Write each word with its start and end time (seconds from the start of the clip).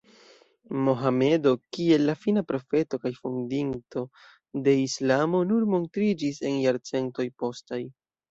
Mohamedo 0.85 1.51
kiel 1.77 2.05
la 2.09 2.15
fina 2.21 2.43
profeto 2.51 2.99
kaj 3.03 3.11
fondinto 3.17 4.03
de 4.69 4.75
islamo 4.87 5.41
nur 5.51 5.67
montriĝis 5.77 6.43
en 6.51 6.57
jarcentoj 6.65 7.27
postaj. 7.45 7.83